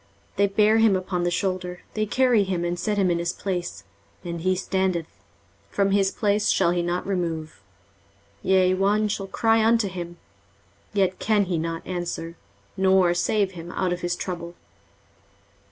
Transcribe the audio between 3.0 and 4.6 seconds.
in his place, and he